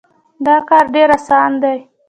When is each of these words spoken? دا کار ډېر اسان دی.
دا 0.45 0.55
کار 0.69 0.85
ډېر 0.95 1.09
اسان 1.17 1.51
دی. 1.63 1.77